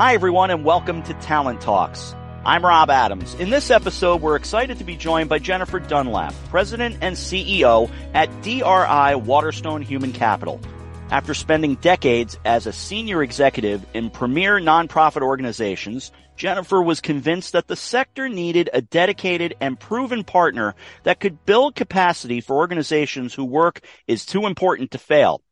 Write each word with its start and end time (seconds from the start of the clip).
Hi, 0.00 0.14
everyone, 0.14 0.50
and 0.50 0.64
welcome 0.64 1.02
to 1.02 1.12
Talent 1.12 1.60
Talks. 1.60 2.14
I'm 2.42 2.64
Rob 2.64 2.88
Adams. 2.88 3.34
In 3.34 3.50
this 3.50 3.70
episode, 3.70 4.22
we're 4.22 4.36
excited 4.36 4.78
to 4.78 4.84
be 4.84 4.96
joined 4.96 5.28
by 5.28 5.38
Jennifer 5.38 5.78
Dunlap, 5.78 6.32
President 6.48 6.96
and 7.02 7.14
CEO 7.14 7.90
at 8.14 8.30
DRI 8.40 9.14
Waterstone 9.16 9.82
Human 9.82 10.12
Capital. 10.12 10.58
After 11.10 11.34
spending 11.34 11.74
decades 11.74 12.38
as 12.46 12.66
a 12.66 12.72
senior 12.72 13.22
executive 13.22 13.84
in 13.92 14.08
premier 14.08 14.58
nonprofit 14.58 15.20
organizations, 15.20 16.12
Jennifer 16.34 16.80
was 16.80 17.02
convinced 17.02 17.52
that 17.52 17.68
the 17.68 17.76
sector 17.76 18.26
needed 18.26 18.70
a 18.72 18.80
dedicated 18.80 19.54
and 19.60 19.78
proven 19.78 20.24
partner 20.24 20.74
that 21.02 21.20
could 21.20 21.44
build 21.44 21.74
capacity 21.74 22.40
for 22.40 22.56
organizations 22.56 23.34
whose 23.34 23.44
work 23.44 23.80
is 24.06 24.24
too 24.24 24.46
important 24.46 24.92
to 24.92 24.98
fail. 24.98 25.42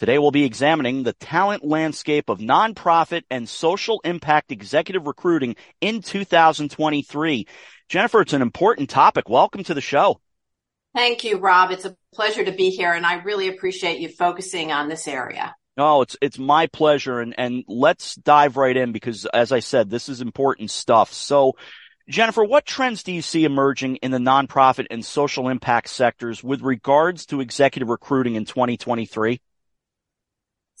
Today 0.00 0.18
we'll 0.18 0.30
be 0.30 0.46
examining 0.46 1.02
the 1.02 1.12
talent 1.12 1.62
landscape 1.62 2.30
of 2.30 2.38
nonprofit 2.38 3.24
and 3.30 3.46
social 3.46 4.00
impact 4.02 4.50
executive 4.50 5.06
recruiting 5.06 5.56
in 5.82 6.00
2023. 6.00 7.46
Jennifer, 7.86 8.22
it's 8.22 8.32
an 8.32 8.40
important 8.40 8.88
topic. 8.88 9.28
Welcome 9.28 9.62
to 9.64 9.74
the 9.74 9.82
show. 9.82 10.18
Thank 10.94 11.24
you, 11.24 11.36
Rob. 11.36 11.70
It's 11.70 11.84
a 11.84 11.94
pleasure 12.14 12.42
to 12.42 12.50
be 12.50 12.70
here 12.70 12.94
and 12.94 13.04
I 13.04 13.16
really 13.16 13.48
appreciate 13.48 14.00
you 14.00 14.08
focusing 14.08 14.72
on 14.72 14.88
this 14.88 15.06
area. 15.06 15.54
No, 15.76 16.00
it's 16.00 16.16
it's 16.22 16.38
my 16.38 16.66
pleasure 16.66 17.20
and 17.20 17.34
and 17.36 17.64
let's 17.68 18.14
dive 18.14 18.56
right 18.56 18.74
in 18.74 18.92
because 18.92 19.26
as 19.26 19.52
I 19.52 19.60
said, 19.60 19.90
this 19.90 20.08
is 20.08 20.22
important 20.22 20.70
stuff. 20.70 21.12
So 21.12 21.56
Jennifer, 22.08 22.42
what 22.42 22.64
trends 22.64 23.02
do 23.02 23.12
you 23.12 23.20
see 23.20 23.44
emerging 23.44 23.96
in 23.96 24.12
the 24.12 24.18
nonprofit 24.18 24.86
and 24.90 25.04
social 25.04 25.50
impact 25.50 25.90
sectors 25.90 26.42
with 26.42 26.62
regards 26.62 27.26
to 27.26 27.42
executive 27.42 27.90
recruiting 27.90 28.36
in 28.36 28.46
2023? 28.46 29.42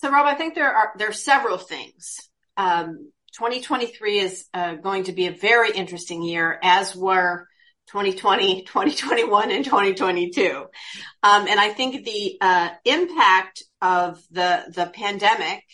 So, 0.02 0.10
Rob, 0.10 0.24
I 0.24 0.34
think 0.34 0.54
there 0.54 0.72
are 0.72 0.92
there 0.96 1.10
are 1.10 1.12
several 1.12 1.58
things. 1.58 2.16
Um, 2.56 3.12
2023 3.34 4.18
is 4.18 4.46
uh, 4.54 4.76
going 4.76 5.04
to 5.04 5.12
be 5.12 5.26
a 5.26 5.30
very 5.30 5.72
interesting 5.72 6.22
year, 6.22 6.58
as 6.62 6.96
were 6.96 7.46
2020, 7.88 8.62
2021, 8.64 9.50
and 9.50 9.62
2022. 9.62 10.64
Um, 11.22 11.46
and 11.46 11.60
I 11.60 11.68
think 11.68 12.06
the 12.06 12.38
uh, 12.40 12.70
impact 12.86 13.62
of 13.82 14.22
the 14.30 14.64
the 14.74 14.86
pandemic 14.86 15.64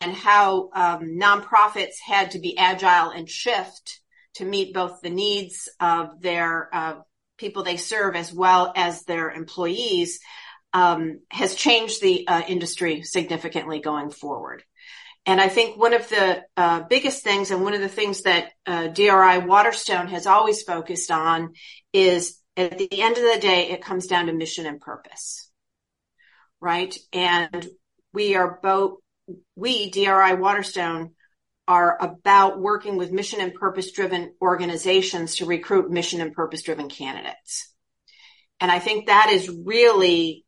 and 0.00 0.12
how 0.12 0.70
um, 0.74 1.16
nonprofits 1.16 2.00
had 2.04 2.32
to 2.32 2.40
be 2.40 2.58
agile 2.58 3.10
and 3.10 3.30
shift 3.30 4.00
to 4.34 4.44
meet 4.44 4.74
both 4.74 5.00
the 5.00 5.10
needs 5.10 5.68
of 5.78 6.20
their 6.20 6.74
uh, 6.74 6.94
people 7.38 7.62
they 7.62 7.76
serve 7.76 8.16
as 8.16 8.32
well 8.32 8.72
as 8.74 9.04
their 9.04 9.30
employees 9.30 10.18
has 10.74 11.54
changed 11.54 12.02
the 12.02 12.26
uh, 12.26 12.42
industry 12.48 13.02
significantly 13.02 13.80
going 13.80 14.10
forward. 14.10 14.62
And 15.26 15.40
I 15.40 15.48
think 15.48 15.78
one 15.78 15.94
of 15.94 16.08
the 16.08 16.42
uh, 16.56 16.80
biggest 16.80 17.24
things 17.24 17.50
and 17.50 17.62
one 17.62 17.74
of 17.74 17.80
the 17.80 17.88
things 17.88 18.22
that 18.22 18.50
uh, 18.66 18.88
DRI 18.88 19.38
Waterstone 19.38 20.08
has 20.08 20.26
always 20.26 20.62
focused 20.62 21.10
on 21.10 21.54
is 21.92 22.38
at 22.56 22.76
the 22.76 23.00
end 23.00 23.16
of 23.16 23.22
the 23.22 23.40
day, 23.40 23.70
it 23.70 23.82
comes 23.82 24.06
down 24.06 24.26
to 24.26 24.32
mission 24.32 24.66
and 24.66 24.80
purpose, 24.80 25.50
right? 26.60 26.96
And 27.12 27.68
we 28.12 28.36
are 28.36 28.58
both, 28.62 28.98
we, 29.56 29.90
DRI 29.90 30.34
Waterstone, 30.34 31.12
are 31.66 31.96
about 32.00 32.60
working 32.60 32.96
with 32.96 33.10
mission 33.10 33.40
and 33.40 33.54
purpose 33.54 33.92
driven 33.92 34.34
organizations 34.42 35.36
to 35.36 35.46
recruit 35.46 35.90
mission 35.90 36.20
and 36.20 36.34
purpose 36.34 36.62
driven 36.62 36.90
candidates. 36.90 37.72
And 38.60 38.70
I 38.70 38.78
think 38.78 39.06
that 39.06 39.30
is 39.30 39.48
really 39.48 40.43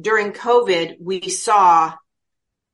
during 0.00 0.32
COVID, 0.32 0.96
we 1.00 1.28
saw 1.28 1.94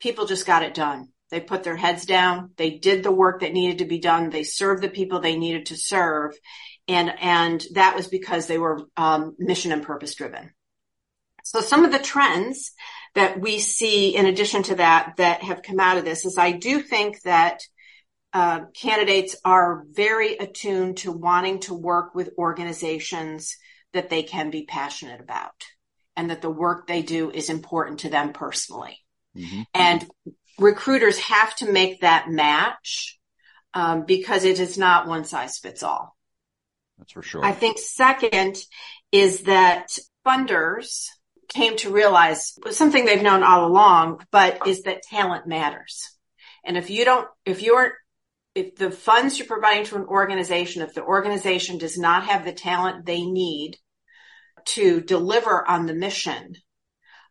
people 0.00 0.26
just 0.26 0.46
got 0.46 0.62
it 0.62 0.74
done. 0.74 1.08
They 1.30 1.40
put 1.40 1.64
their 1.64 1.76
heads 1.76 2.06
down. 2.06 2.52
They 2.56 2.78
did 2.78 3.02
the 3.02 3.12
work 3.12 3.40
that 3.40 3.52
needed 3.52 3.78
to 3.78 3.84
be 3.84 3.98
done. 3.98 4.30
They 4.30 4.44
served 4.44 4.82
the 4.82 4.88
people 4.88 5.20
they 5.20 5.36
needed 5.36 5.66
to 5.66 5.76
serve. 5.76 6.36
And, 6.86 7.12
and 7.20 7.64
that 7.74 7.96
was 7.96 8.06
because 8.06 8.46
they 8.46 8.58
were 8.58 8.82
um, 8.96 9.34
mission 9.38 9.72
and 9.72 9.82
purpose 9.82 10.14
driven. 10.14 10.52
So 11.42 11.60
some 11.60 11.84
of 11.84 11.92
the 11.92 11.98
trends 11.98 12.72
that 13.14 13.40
we 13.40 13.58
see 13.58 14.14
in 14.14 14.26
addition 14.26 14.62
to 14.64 14.76
that, 14.76 15.14
that 15.16 15.42
have 15.42 15.62
come 15.62 15.80
out 15.80 15.98
of 15.98 16.04
this 16.04 16.24
is 16.24 16.38
I 16.38 16.52
do 16.52 16.80
think 16.80 17.20
that 17.22 17.60
uh, 18.32 18.66
candidates 18.74 19.34
are 19.44 19.84
very 19.90 20.36
attuned 20.36 20.98
to 20.98 21.12
wanting 21.12 21.60
to 21.60 21.74
work 21.74 22.14
with 22.14 22.34
organizations 22.38 23.56
that 23.94 24.10
they 24.10 24.22
can 24.22 24.50
be 24.50 24.64
passionate 24.64 25.20
about 25.20 25.54
and 26.16 26.30
that 26.30 26.42
the 26.42 26.50
work 26.50 26.86
they 26.86 27.02
do 27.02 27.30
is 27.30 27.50
important 27.50 28.00
to 28.00 28.08
them 28.08 28.32
personally. 28.32 28.98
Mm-hmm. 29.36 29.62
And 29.74 30.06
recruiters 30.58 31.18
have 31.18 31.54
to 31.56 31.70
make 31.70 32.00
that 32.00 32.28
match 32.28 33.18
um, 33.74 34.04
because 34.06 34.44
it 34.44 34.58
is 34.58 34.78
not 34.78 35.06
one 35.06 35.24
size 35.24 35.58
fits 35.58 35.82
all. 35.82 36.16
That's 36.98 37.12
for 37.12 37.22
sure. 37.22 37.44
I 37.44 37.52
think 37.52 37.78
second 37.78 38.56
is 39.12 39.42
that 39.42 39.98
funders 40.26 41.08
came 41.48 41.76
to 41.76 41.92
realize 41.92 42.54
something 42.70 43.04
they've 43.04 43.22
known 43.22 43.42
all 43.42 43.66
along, 43.66 44.24
but 44.30 44.66
is 44.66 44.82
that 44.82 45.02
talent 45.02 45.46
matters. 45.46 46.10
And 46.64 46.76
if 46.76 46.90
you 46.90 47.04
don't, 47.04 47.28
if 47.44 47.62
you're, 47.62 47.92
if 48.54 48.76
the 48.76 48.90
funds 48.90 49.38
you're 49.38 49.46
providing 49.46 49.84
to 49.84 49.96
an 49.96 50.06
organization, 50.06 50.82
if 50.82 50.94
the 50.94 51.04
organization 51.04 51.78
does 51.78 51.98
not 51.98 52.24
have 52.24 52.44
the 52.44 52.52
talent 52.52 53.04
they 53.04 53.22
need 53.22 53.76
to 54.66 55.00
deliver 55.00 55.68
on 55.68 55.86
the 55.86 55.94
mission 55.94 56.54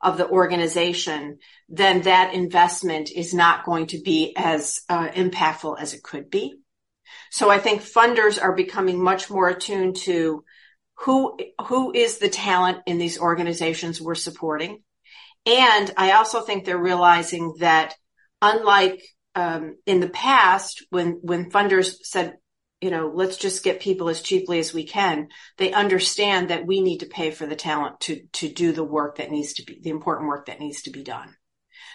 of 0.02 0.18
the 0.18 0.28
organization, 0.28 1.40
then 1.70 2.02
that 2.02 2.34
investment 2.34 3.12
is 3.12 3.34
not 3.34 3.66
going 3.66 3.88
to 3.88 4.02
be 4.02 4.34
as 4.36 4.82
uh, 4.90 5.08
impactful 5.10 5.80
as 5.80 5.94
it 5.94 6.04
could 6.04 6.30
be. 6.30 6.56
So 7.32 7.50
I 7.50 7.60
think 7.60 7.82
funders 7.82 8.42
are 8.42 8.56
becoming 8.56 9.02
much 9.02 9.30
more 9.30 9.50
attuned 9.50 9.98
to 9.98 10.44
who, 11.00 11.38
who 11.68 11.94
is 11.94 12.18
the 12.18 12.30
talent 12.30 12.80
in 12.86 12.98
these 12.98 13.20
organizations 13.20 14.02
we're 14.02 14.16
supporting. 14.16 14.82
And 15.46 15.92
I 15.98 16.14
also 16.14 16.42
think 16.42 16.66
they're 16.66 16.78
realizing 16.78 17.56
that 17.60 17.96
unlike 18.42 19.02
um, 19.36 19.78
in 19.86 20.00
the 20.00 20.10
past, 20.10 20.86
when 20.90 21.20
when 21.22 21.52
funders 21.52 21.96
said 22.04 22.38
you 22.86 22.92
know, 22.92 23.12
let's 23.12 23.38
just 23.38 23.64
get 23.64 23.80
people 23.80 24.10
as 24.10 24.22
cheaply 24.22 24.60
as 24.60 24.72
we 24.72 24.84
can. 24.84 25.30
They 25.58 25.74
understand 25.74 26.52
that 26.52 26.68
we 26.68 26.82
need 26.82 27.00
to 27.00 27.08
pay 27.08 27.32
for 27.32 27.48
the 27.48 27.56
talent 27.56 28.00
to, 28.02 28.22
to 28.34 28.48
do 28.48 28.74
the 28.74 28.84
work 28.84 29.18
that 29.18 29.32
needs 29.32 29.54
to 29.54 29.64
be, 29.64 29.80
the 29.82 29.90
important 29.90 30.30
work 30.30 30.46
that 30.46 30.60
needs 30.60 30.84
to 30.84 30.92
be 30.92 31.02
done. 31.02 31.36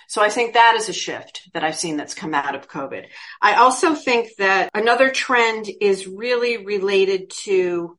So 0.09 0.21
I 0.21 0.31
think 0.31 0.55
that 0.55 0.75
is 0.75 0.89
a 0.89 0.93
shift 0.93 1.49
that 1.55 1.63
I've 1.63 1.77
seen 1.77 1.97
that's 1.97 2.15
come 2.15 2.35
out 2.35 2.57
of 2.57 2.69
COVID. 2.69 3.07
I 3.41 3.55
also 3.55 3.95
think 3.95 4.31
that 4.39 4.69
another 4.75 5.11
trend 5.11 5.69
is 5.81 6.09
really 6.09 6.65
related 6.65 7.31
to, 7.45 7.97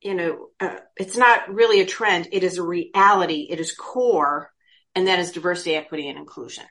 you 0.00 0.14
know, 0.14 0.46
uh, 0.58 0.76
it's 0.96 1.18
not 1.18 1.52
really 1.52 1.82
a 1.82 1.86
trend. 1.86 2.28
It 2.32 2.44
is 2.44 2.56
a 2.56 2.62
reality. 2.62 3.46
It 3.50 3.60
is 3.60 3.74
core 3.74 4.50
and 4.94 5.06
that 5.06 5.18
is 5.18 5.32
diversity, 5.32 5.74
equity 5.74 6.08
and 6.08 6.16
inclusion. 6.16 6.64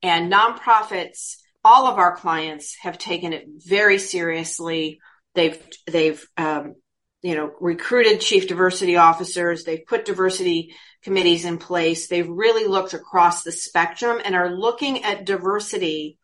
And 0.00 0.32
nonprofits 0.32 1.38
all 1.68 1.86
of 1.86 1.98
our 1.98 2.16
clients 2.16 2.76
have 2.80 2.96
taken 2.96 3.34
it 3.34 3.44
very 3.58 3.98
seriously. 3.98 5.00
They've, 5.34 5.62
they've, 5.86 6.26
um, 6.38 6.76
you 7.20 7.34
know, 7.34 7.52
recruited 7.60 8.22
chief 8.22 8.48
diversity 8.48 8.96
officers. 8.96 9.64
They've 9.64 9.84
put 9.86 10.06
diversity 10.06 10.74
committees 11.02 11.44
in 11.44 11.58
place. 11.58 12.08
They've 12.08 12.26
really 12.26 12.66
looked 12.66 12.94
across 12.94 13.42
the 13.42 13.52
spectrum 13.52 14.18
and 14.24 14.34
are 14.34 14.50
looking 14.50 15.04
at 15.04 15.26
diversity 15.26 16.16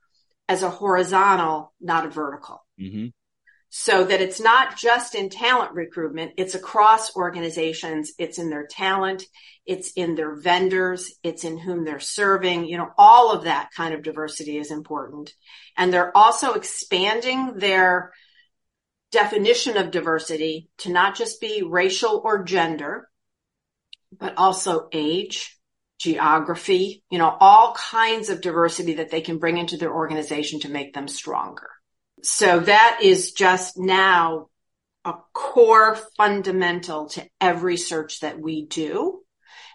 as 0.49 0.63
a 0.63 0.71
horizontal, 0.71 1.75
not 1.79 2.07
a 2.07 2.11
vertical. 2.11 2.65
Mm-hmm 2.81 3.09
so 3.77 4.05
that 4.05 4.21
it's 4.21 4.41
not 4.41 4.77
just 4.77 5.17
in 5.17 5.29
talent 5.29 5.73
recruitment, 5.73 6.31
it's 6.37 6.55
across 6.55 7.17
organizations, 7.17 8.13
it's 8.21 8.39
in 8.39 8.49
their 8.49 8.69
talent, 8.69 9.25
it's 9.67 9.91
in 9.95 10.15
their 10.15 10.37
vendors, 10.37 11.13
it's 11.25 11.43
in 11.43 11.59
whom 11.59 11.85
they're 11.85 11.99
serving, 11.99 12.67
you 12.67 12.77
know, 12.77 12.89
all 12.97 13.33
of 13.33 13.45
that 13.45 13.71
kind 13.77 13.93
of 13.93 14.05
diversity 14.05 14.59
is 14.59 14.71
important. 14.71 15.35
And 15.77 15.93
they're 15.93 16.17
also 16.17 16.53
expanding 16.53 17.55
their 17.57 18.13
definition 19.11 19.77
of 19.77 19.91
diversity 19.91 20.69
to 20.79 20.93
not 20.93 21.17
just 21.17 21.41
be 21.41 21.65
racial 21.69 22.23
or 22.25 22.45
gender, 22.45 23.09
but 24.17 24.35
also 24.37 24.87
age, 24.93 25.59
geography, 25.99 27.03
you 27.11 27.19
know, 27.19 27.37
all 27.41 27.75
kinds 27.75 28.29
of 28.29 28.41
diversity 28.41 28.95
that 28.95 29.11
they 29.11 29.21
can 29.21 29.39
bring 29.39 29.59
into 29.59 29.77
their 29.77 29.93
organization 29.93 30.61
to 30.61 30.71
make 30.71 30.95
them 30.95 31.09
stronger. 31.09 31.71
So 32.25 32.61
that 32.61 33.01
is 33.03 33.33
just 33.33 33.79
now 33.79 34.49
a 35.05 35.13
core 35.35 35.95
fundamental 36.17 37.11
to 37.11 37.29
every 37.39 37.77
search 37.77 38.21
that 38.21 38.41
we 38.41 38.65
do 38.65 39.21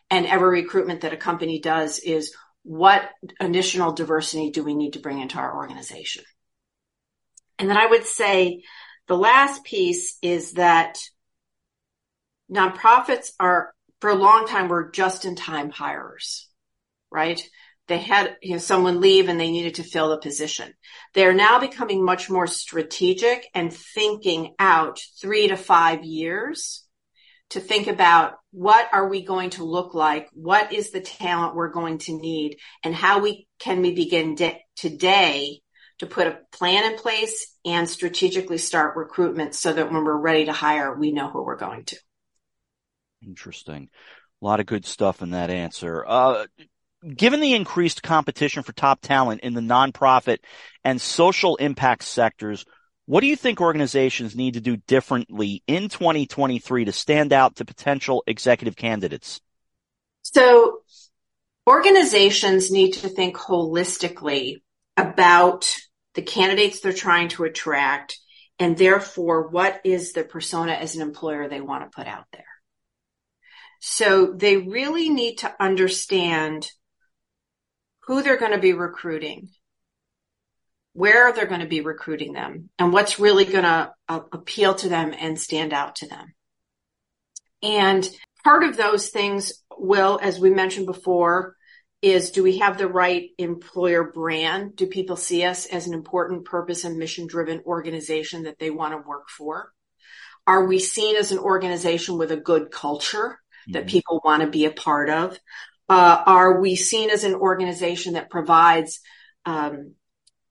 and 0.09 0.25
every 0.25 0.63
recruitment 0.63 1.01
that 1.01 1.13
a 1.13 1.17
company 1.17 1.59
does 1.59 1.99
is 1.99 2.35
what 2.63 3.07
additional 3.39 3.91
diversity 3.91 4.49
do 4.49 4.63
we 4.63 4.73
need 4.73 4.93
to 4.93 4.99
bring 4.99 5.19
into 5.19 5.37
our 5.37 5.57
organization? 5.57 6.23
And 7.59 7.69
then 7.69 7.77
I 7.77 7.85
would 7.85 8.05
say 8.05 8.63
the 9.07 9.17
last 9.17 9.63
piece 9.63 10.17
is 10.23 10.53
that 10.53 10.97
nonprofits 12.51 13.29
are 13.39 13.75
for 14.01 14.09
a 14.09 14.15
long 14.15 14.47
time 14.47 14.69
were 14.69 14.89
just 14.89 15.23
in 15.23 15.35
time 15.35 15.69
hirers, 15.69 16.49
right? 17.11 17.47
They 17.89 17.97
had 17.97 18.37
you 18.41 18.53
know, 18.53 18.57
someone 18.59 19.01
leave 19.01 19.27
and 19.27 19.39
they 19.39 19.51
needed 19.51 19.75
to 19.75 19.83
fill 19.83 20.09
the 20.09 20.17
position. 20.17 20.73
They're 21.13 21.33
now 21.33 21.59
becoming 21.59 22.05
much 22.05 22.29
more 22.29 22.47
strategic 22.47 23.47
and 23.53 23.73
thinking 23.73 24.53
out 24.59 24.99
three 25.19 25.49
to 25.49 25.57
five 25.57 26.05
years 26.05 26.85
to 27.49 27.59
think 27.59 27.87
about 27.87 28.35
what 28.51 28.87
are 28.93 29.09
we 29.09 29.23
going 29.23 29.49
to 29.51 29.63
look 29.63 29.93
like? 29.95 30.29
What 30.33 30.71
is 30.71 30.91
the 30.91 31.01
talent 31.01 31.55
we're 31.55 31.71
going 31.71 31.97
to 31.99 32.17
need 32.17 32.57
and 32.83 32.93
how 32.93 33.19
we 33.19 33.47
can 33.59 33.81
we 33.81 33.93
begin 33.93 34.35
de- 34.35 34.61
today 34.75 35.61
to 35.97 36.05
put 36.05 36.27
a 36.27 36.39
plan 36.51 36.91
in 36.91 36.97
place 36.97 37.55
and 37.65 37.89
strategically 37.89 38.59
start 38.59 38.95
recruitment 38.95 39.55
so 39.55 39.73
that 39.73 39.91
when 39.91 40.03
we're 40.03 40.15
ready 40.15 40.45
to 40.45 40.53
hire, 40.53 40.95
we 40.95 41.11
know 41.11 41.29
who 41.29 41.43
we're 41.43 41.57
going 41.57 41.85
to. 41.85 41.97
Interesting. 43.25 43.89
A 44.41 44.45
lot 44.45 44.59
of 44.59 44.65
good 44.65 44.85
stuff 44.85 45.21
in 45.21 45.31
that 45.31 45.49
answer. 45.49 46.05
Uh, 46.07 46.45
given 47.15 47.39
the 47.39 47.53
increased 47.53 48.03
competition 48.03 48.63
for 48.63 48.73
top 48.73 49.01
talent 49.01 49.41
in 49.41 49.53
the 49.53 49.61
nonprofit 49.61 50.39
and 50.83 51.01
social 51.01 51.55
impact 51.57 52.03
sectors, 52.03 52.65
what 53.05 53.21
do 53.21 53.27
you 53.27 53.35
think 53.35 53.61
organizations 53.61 54.35
need 54.35 54.53
to 54.53 54.61
do 54.61 54.77
differently 54.77 55.63
in 55.65 55.89
2023 55.89 56.85
to 56.85 56.91
stand 56.91 57.33
out 57.33 57.55
to 57.55 57.65
potential 57.65 58.23
executive 58.27 58.75
candidates? 58.75 59.41
So 60.21 60.79
organizations 61.67 62.71
need 62.71 62.91
to 62.93 63.09
think 63.09 63.35
holistically 63.37 64.57
about 64.95 65.73
the 66.13 66.21
candidates 66.21 66.81
they're 66.81 66.93
trying 66.93 67.29
to 67.29 67.45
attract 67.45 68.19
and 68.59 68.77
therefore 68.77 69.47
what 69.47 69.79
is 69.85 70.11
the 70.11 70.23
persona 70.23 70.73
as 70.73 70.95
an 70.95 71.01
employer 71.01 71.47
they 71.47 71.61
want 71.61 71.83
to 71.83 71.95
put 71.95 72.07
out 72.07 72.25
there. 72.33 72.43
So 73.79 74.33
they 74.33 74.57
really 74.57 75.09
need 75.09 75.37
to 75.37 75.55
understand 75.59 76.69
who 78.09 78.23
they're 78.23 78.37
going 78.37 78.53
to 78.53 78.57
be 78.57 78.73
recruiting, 78.73 79.49
where 80.93 81.31
they're 81.31 81.45
going 81.45 81.61
to 81.61 81.67
be 81.67 81.81
recruiting 81.81 82.33
them, 82.33 82.71
and 82.79 82.91
what's 82.91 83.19
really 83.19 83.45
going 83.45 83.63
to 83.63 83.93
uh, 84.07 84.19
appeal 84.31 84.73
to 84.73 84.89
them 84.89 85.13
and 85.15 85.39
stand 85.39 85.73
out 85.73 85.97
to 85.97 86.07
them. 86.07 86.33
And 87.61 88.09
part 88.43 88.63
of 88.63 88.75
those 88.75 89.09
things 89.09 89.53
will, 89.77 90.19
as 90.23 90.39
we 90.39 90.49
mentioned 90.49 90.87
before, 90.87 91.55
is 92.01 92.31
do 92.31 92.41
we 92.41 92.57
have 92.57 92.79
the 92.79 92.87
right 92.87 93.29
employer 93.37 94.11
brand? 94.11 94.75
Do 94.75 94.87
people 94.87 95.15
see 95.15 95.43
us 95.43 95.67
as 95.67 95.85
an 95.85 95.93
important 95.93 96.45
purpose 96.45 96.85
and 96.85 96.97
mission 96.97 97.27
driven 97.27 97.61
organization 97.63 98.45
that 98.45 98.57
they 98.57 98.71
want 98.71 98.93
to 98.93 99.07
work 99.07 99.29
for? 99.29 99.71
Are 100.47 100.65
we 100.65 100.79
seen 100.79 101.15
as 101.15 101.31
an 101.31 101.37
organization 101.37 102.17
with 102.17 102.31
a 102.31 102.37
good 102.37 102.71
culture 102.71 103.39
that 103.67 103.81
mm-hmm. 103.81 103.87
people 103.87 104.21
want 104.25 104.41
to 104.41 104.49
be 104.49 104.65
a 104.65 104.71
part 104.71 105.11
of? 105.11 105.39
Uh, 105.89 106.23
are 106.25 106.61
we 106.61 106.75
seen 106.75 107.09
as 107.09 107.23
an 107.23 107.33
organization 107.33 108.13
that 108.13 108.29
provides 108.29 108.99
um, 109.45 109.95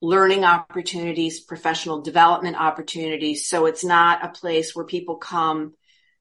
learning 0.01 0.43
opportunities, 0.43 1.39
professional 1.39 2.01
development 2.01 2.57
opportunities? 2.59 3.47
So 3.47 3.65
it's 3.65 3.85
not 3.85 4.25
a 4.25 4.37
place 4.37 4.75
where 4.75 4.85
people 4.85 5.15
come, 5.15 5.73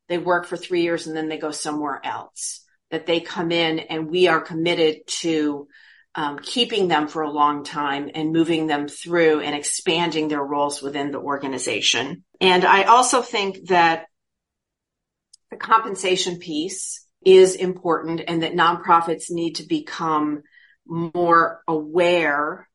they 0.09 0.19
work 0.19 0.47
for 0.47 0.57
three 0.57 0.83
years 0.83 1.09
and 1.09 1.17
then 1.17 1.29
they 1.29 1.39
go 1.39 1.51
somewhere 1.51 2.01
else. 2.03 2.65
That 2.91 3.05
they 3.05 3.21
come 3.21 3.53
in 3.53 3.81
and 3.81 4.09
we 4.09 4.29
are 4.29 4.41
committed 4.41 5.01
to 5.21 5.69
um, 6.15 6.39
keeping 6.39 6.89
them 6.89 7.07
for 7.07 7.23
a 7.23 7.31
long 7.31 7.65
time 7.65 8.11
and 8.15 8.33
moving 8.33 8.67
them 8.67 8.89
through 8.89 9.41
and 9.41 9.55
expanding 9.55 10.29
their 10.29 10.43
roles 10.43 10.81
within 10.81 11.11
the 11.11 11.19
organization. 11.19 12.25
And 12.41 12.65
I 12.65 12.85
also 12.85 13.21
think 13.21 13.69
that 13.69 14.07
the 15.51 15.57
compensation 15.57 16.39
piece 16.39 17.05
is 17.25 17.55
important 17.55 18.23
and 18.27 18.43
that 18.43 18.55
nonprofits 18.55 19.31
need 19.31 19.57
to 19.57 19.65
become 19.65 20.43
more 20.87 21.63
aware 21.67 22.69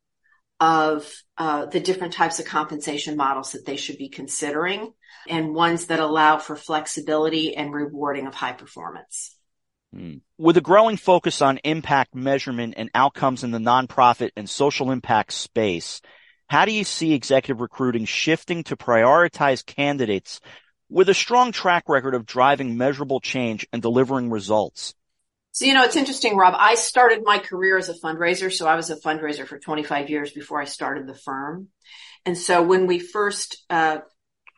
of 0.60 1.12
uh, 1.38 1.66
the 1.66 1.80
different 1.80 2.14
types 2.14 2.40
of 2.40 2.46
compensation 2.46 3.18
models 3.18 3.52
that 3.52 3.66
they 3.66 3.76
should 3.76 3.98
be 3.98 4.10
considering 4.10 4.94
and 5.28 5.54
ones 5.54 5.88
that 5.88 6.00
allow 6.00 6.38
for 6.38 6.56
flexibility 6.56 7.56
and 7.56 7.74
rewarding 7.74 8.28
of 8.28 8.34
high 8.34 8.54
performance. 8.54 9.36
Hmm. 9.94 10.18
With 10.38 10.58
a 10.58 10.62
growing 10.62 10.98
focus 10.98 11.42
on 11.42 11.60
impact 11.64 12.16
measurement 12.16 12.76
and 12.78 12.90
outcomes 12.96 13.44
in 13.44 13.52
the 13.52 13.60
nonprofit 13.60 14.32
and 14.36 14.50
social 14.50 14.92
impact 14.92 15.34
space, 15.34 16.02
how 16.48 16.66
do 16.66 16.72
you 16.72 16.84
see 16.84 17.14
executive 17.14 17.62
recruiting 17.62 18.06
shifting 18.06 18.64
to 18.66 18.76
prioritize 18.76 19.66
candidates 19.66 20.40
with 20.94 21.10
a 21.10 21.14
strong 21.14 21.52
track 21.52 21.90
record 21.90 22.14
of 22.14 22.24
driving 22.24 22.78
measurable 22.78 23.20
change 23.20 23.68
and 23.74 23.82
delivering 23.82 24.30
results. 24.30 24.94
So, 25.52 25.66
you 25.66 25.74
know, 25.74 25.84
it's 25.84 25.96
interesting, 25.96 26.38
Rob. 26.38 26.54
I 26.56 26.76
started 26.76 27.24
my 27.24 27.40
career 27.40 27.78
as 27.78 27.90
a 27.90 27.96
fundraiser. 27.96 28.54
So 28.54 28.68
I 28.68 28.76
was 28.76 28.92
a 28.92 28.96
fundraiser 28.96 29.48
for 29.48 29.58
25 29.58 30.12
years 30.12 30.32
before 30.32 30.62
I 30.62 30.66
started 30.66 31.08
the 31.08 31.16
firm. 31.16 31.70
And 32.26 32.38
so 32.38 32.62
when 32.62 32.86
we 32.86 33.00
first, 33.00 33.64
uh, 33.72 34.00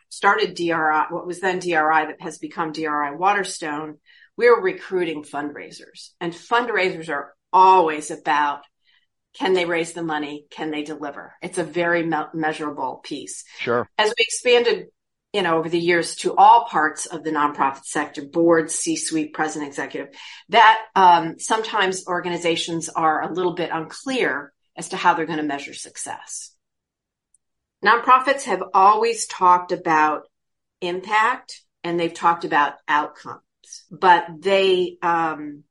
started 0.09 0.55
DRI, 0.55 1.05
what 1.09 1.25
was 1.25 1.39
then 1.39 1.59
DRI 1.59 1.71
that 1.71 2.17
has 2.19 2.37
become 2.37 2.73
DRI 2.73 3.15
Waterstone, 3.15 3.97
we 4.37 4.49
were 4.49 4.61
recruiting 4.61 5.23
fundraisers 5.23 6.09
and 6.19 6.33
fundraisers 6.33 7.09
are 7.09 7.33
always 7.51 8.11
about 8.11 8.61
can 9.37 9.53
they 9.53 9.65
raise 9.65 9.91
the 9.91 10.03
money? 10.03 10.45
Can 10.49 10.71
they 10.71 10.83
deliver? 10.83 11.33
It's 11.41 11.57
a 11.57 11.63
very 11.63 12.05
me- 12.05 12.31
measurable 12.33 13.01
piece. 13.03 13.43
Sure. 13.59 13.89
As 13.97 14.09
we 14.09 14.15
expanded 14.19 14.85
you 15.35 15.41
know, 15.41 15.57
over 15.57 15.67
the 15.67 15.77
years 15.77 16.15
to 16.15 16.33
all 16.33 16.63
parts 16.63 17.07
of 17.07 17.25
the 17.25 17.29
nonprofit 17.29 17.83
sector, 17.83 18.23
board, 18.23 18.71
C-suite, 18.71 19.33
president, 19.33 19.67
executive, 19.67 20.15
that 20.47 20.79
um, 20.95 21.37
sometimes 21.39 22.07
organizations 22.07 22.87
are 22.87 23.21
a 23.21 23.33
little 23.33 23.53
bit 23.53 23.69
unclear 23.69 24.53
as 24.77 24.87
to 24.89 24.95
how 24.95 25.13
they're 25.13 25.25
going 25.25 25.39
to 25.39 25.43
measure 25.43 25.73
success. 25.73 26.55
Nonprofits 27.83 28.43
have 28.43 28.63
always 28.73 29.27
talked 29.27 29.73
about 29.73 30.21
impact 30.79 31.61
and 31.83 31.99
they've 31.99 32.13
talked 32.13 32.45
about 32.45 32.75
outcomes, 32.87 33.41
but 33.91 34.25
they 34.39 34.97
um, 35.01 35.63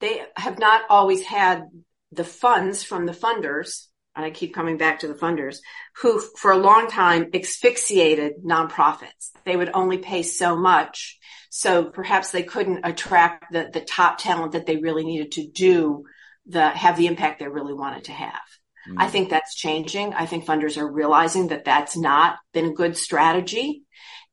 they 0.00 0.22
have 0.34 0.58
not 0.58 0.80
always 0.88 1.22
had 1.22 1.64
the 2.10 2.24
funds 2.24 2.82
from 2.82 3.04
the 3.04 3.12
funders 3.12 3.88
and 4.16 4.24
I 4.24 4.30
keep 4.30 4.54
coming 4.54 4.76
back 4.76 5.00
to 5.00 5.08
the 5.08 5.14
funders, 5.14 5.58
who 5.96 6.20
for 6.20 6.50
a 6.50 6.58
long 6.58 6.88
time 6.88 7.30
asphyxiated 7.34 8.44
nonprofits. 8.44 9.30
They 9.44 9.56
would 9.56 9.70
only 9.72 9.98
pay 9.98 10.22
so 10.22 10.56
much. 10.56 11.18
So 11.50 11.84
perhaps 11.84 12.30
they 12.30 12.42
couldn't 12.42 12.84
attract 12.84 13.52
the, 13.52 13.70
the 13.72 13.80
top 13.80 14.18
talent 14.18 14.52
that 14.52 14.66
they 14.66 14.76
really 14.76 15.04
needed 15.04 15.32
to 15.32 15.48
do 15.48 16.04
the, 16.46 16.68
have 16.68 16.96
the 16.96 17.06
impact 17.06 17.40
they 17.40 17.48
really 17.48 17.74
wanted 17.74 18.04
to 18.04 18.12
have. 18.12 18.40
Mm. 18.88 18.96
I 18.98 19.08
think 19.08 19.30
that's 19.30 19.54
changing. 19.54 20.14
I 20.14 20.26
think 20.26 20.44
funders 20.44 20.76
are 20.76 20.90
realizing 20.90 21.48
that 21.48 21.64
that's 21.64 21.96
not 21.96 22.38
been 22.52 22.66
a 22.66 22.74
good 22.74 22.96
strategy 22.96 23.82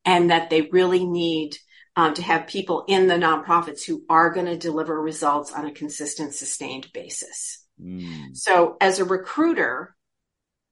and 0.04 0.30
that 0.30 0.50
they 0.50 0.62
really 0.62 1.04
need 1.04 1.56
um, 1.96 2.14
to 2.14 2.22
have 2.22 2.46
people 2.46 2.84
in 2.86 3.08
the 3.08 3.14
nonprofits 3.14 3.84
who 3.84 4.04
are 4.08 4.30
going 4.30 4.46
to 4.46 4.56
deliver 4.56 5.00
results 5.00 5.52
on 5.52 5.66
a 5.66 5.72
consistent, 5.72 6.34
sustained 6.34 6.88
basis. 6.94 7.64
Mm. 7.82 8.36
So 8.36 8.76
as 8.80 8.98
a 8.98 9.04
recruiter, 9.04 9.94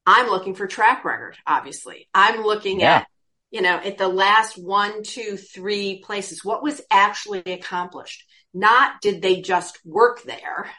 I'm 0.06 0.28
looking 0.28 0.54
for 0.54 0.66
track 0.66 1.04
record, 1.04 1.36
obviously. 1.46 2.08
I'm 2.14 2.42
looking 2.42 2.80
yeah. 2.80 2.98
at, 2.98 3.06
you 3.50 3.60
know, 3.62 3.76
at 3.76 3.98
the 3.98 4.08
last 4.08 4.56
one, 4.56 5.02
two, 5.02 5.36
three 5.36 6.02
places. 6.04 6.44
What 6.44 6.62
was 6.62 6.80
actually 6.90 7.40
accomplished? 7.40 8.24
Not 8.54 9.00
did 9.00 9.20
they 9.20 9.40
just 9.40 9.78
work 9.84 10.22
there? 10.22 10.70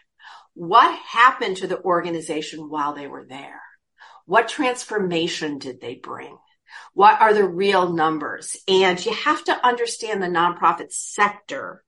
What 0.53 0.97
happened 0.97 1.57
to 1.57 1.67
the 1.67 1.81
organization 1.81 2.69
while 2.69 2.93
they 2.93 3.07
were 3.07 3.25
there? 3.27 3.61
What 4.25 4.47
transformation 4.47 5.59
did 5.59 5.79
they 5.79 5.95
bring? 5.95 6.37
What 6.93 7.21
are 7.21 7.33
the 7.33 7.47
real 7.47 7.93
numbers? 7.93 8.57
And 8.67 9.03
you 9.05 9.13
have 9.13 9.43
to 9.45 9.65
understand 9.65 10.21
the 10.21 10.27
nonprofit 10.27 10.91
sector 10.91 11.83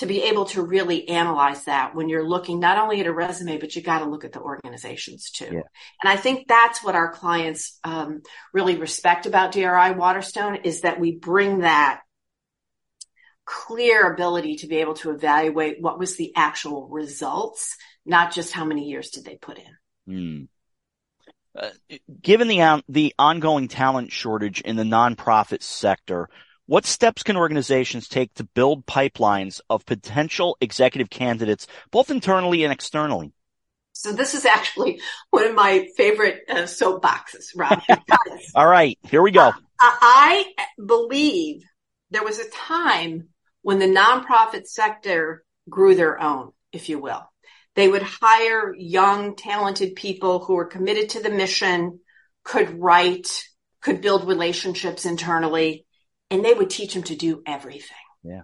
to 0.00 0.06
be 0.06 0.22
able 0.22 0.46
to 0.46 0.62
really 0.62 1.06
analyze 1.10 1.64
that 1.64 1.94
when 1.94 2.08
you're 2.08 2.26
looking 2.26 2.58
not 2.58 2.78
only 2.78 3.00
at 3.00 3.06
a 3.06 3.12
resume, 3.12 3.58
but 3.58 3.76
you 3.76 3.82
got 3.82 3.98
to 3.98 4.06
look 4.06 4.24
at 4.24 4.32
the 4.32 4.40
organizations 4.40 5.30
too. 5.30 5.44
Yeah. 5.44 5.60
And 6.02 6.06
I 6.06 6.16
think 6.16 6.48
that's 6.48 6.82
what 6.82 6.94
our 6.94 7.12
clients 7.12 7.78
um, 7.84 8.22
really 8.54 8.76
respect 8.76 9.26
about 9.26 9.52
DRI 9.52 9.92
Waterstone 9.92 10.60
is 10.64 10.80
that 10.80 10.98
we 10.98 11.12
bring 11.12 11.58
that 11.58 12.00
clear 13.44 14.10
ability 14.10 14.56
to 14.56 14.68
be 14.68 14.76
able 14.76 14.94
to 14.94 15.10
evaluate 15.10 15.82
what 15.82 15.98
was 15.98 16.16
the 16.16 16.32
actual 16.34 16.88
results, 16.88 17.76
not 18.06 18.32
just 18.32 18.54
how 18.54 18.64
many 18.64 18.88
years 18.88 19.10
did 19.10 19.26
they 19.26 19.36
put 19.36 19.58
in. 19.58 19.68
Mm. 20.08 20.48
Uh, 21.54 21.68
given 22.22 22.48
the 22.48 22.82
the 22.88 23.12
ongoing 23.18 23.68
talent 23.68 24.12
shortage 24.12 24.62
in 24.62 24.76
the 24.76 24.82
nonprofit 24.82 25.62
sector, 25.62 26.30
what 26.70 26.86
steps 26.86 27.24
can 27.24 27.36
organizations 27.36 28.06
take 28.06 28.32
to 28.34 28.44
build 28.44 28.86
pipelines 28.86 29.60
of 29.68 29.84
potential 29.84 30.56
executive 30.60 31.10
candidates, 31.10 31.66
both 31.90 32.12
internally 32.12 32.62
and 32.62 32.72
externally? 32.72 33.32
So 33.92 34.12
this 34.12 34.34
is 34.34 34.44
actually 34.44 35.00
one 35.30 35.48
of 35.48 35.56
my 35.56 35.88
favorite 35.96 36.44
uh, 36.48 36.66
soapboxes, 36.68 37.46
Rob. 37.56 37.82
All 38.54 38.68
right, 38.68 38.96
here 39.02 39.20
we 39.20 39.32
go. 39.32 39.48
Uh, 39.48 39.52
I 39.80 40.44
believe 40.86 41.64
there 42.12 42.22
was 42.22 42.38
a 42.38 42.48
time 42.50 43.30
when 43.62 43.80
the 43.80 43.86
nonprofit 43.86 44.68
sector 44.68 45.42
grew 45.68 45.96
their 45.96 46.22
own, 46.22 46.52
if 46.70 46.88
you 46.88 47.00
will. 47.00 47.28
They 47.74 47.88
would 47.88 48.02
hire 48.02 48.72
young, 48.76 49.34
talented 49.34 49.96
people 49.96 50.38
who 50.38 50.54
were 50.54 50.66
committed 50.66 51.10
to 51.10 51.20
the 51.20 51.30
mission, 51.30 51.98
could 52.44 52.80
write, 52.80 53.42
could 53.80 54.00
build 54.00 54.28
relationships 54.28 55.04
internally, 55.04 55.84
and 56.30 56.44
they 56.44 56.54
would 56.54 56.70
teach 56.70 56.94
them 56.94 57.02
to 57.04 57.16
do 57.16 57.42
everything. 57.46 57.96
Yeah. 58.22 58.42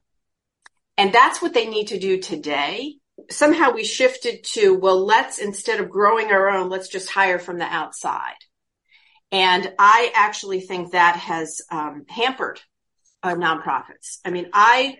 And 0.98 1.12
that's 1.12 1.40
what 1.40 1.54
they 1.54 1.68
need 1.68 1.88
to 1.88 1.98
do 1.98 2.18
today. 2.18 2.96
Somehow 3.30 3.72
we 3.72 3.84
shifted 3.84 4.44
to, 4.52 4.74
well, 4.74 5.04
let's, 5.04 5.38
instead 5.38 5.80
of 5.80 5.90
growing 5.90 6.30
our 6.30 6.48
own, 6.48 6.68
let's 6.68 6.88
just 6.88 7.10
hire 7.10 7.38
from 7.38 7.58
the 7.58 7.64
outside. 7.64 8.36
And 9.32 9.72
I 9.78 10.12
actually 10.14 10.60
think 10.60 10.92
that 10.92 11.16
has 11.16 11.60
um, 11.70 12.04
hampered 12.08 12.60
uh, 13.22 13.34
nonprofits. 13.34 14.18
I 14.24 14.30
mean, 14.30 14.48
I 14.52 14.96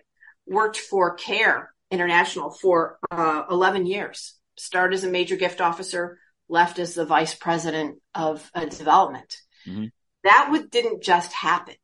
worked 0.47 0.79
for 0.79 1.15
CARE 1.17 1.71
International 1.91 2.51
for 2.51 2.99
uh, 3.11 3.45
11 3.51 3.87
years, 3.87 4.35
started 4.57 4.95
as 4.95 5.05
a 5.05 5.11
major 5.11 5.37
gift 5.37 5.61
officer, 5.61 6.19
left 6.49 6.79
as 6.79 6.95
the 6.95 7.05
vice 7.05 7.35
president 7.35 8.01
of 8.15 8.51
uh, 8.55 8.65
development. 8.65 9.37
Mm-hmm. 9.67 9.87
That 10.25 10.49
would, 10.51 10.71
didn't 10.71 11.03
just 11.03 11.33
happen. 11.33 11.77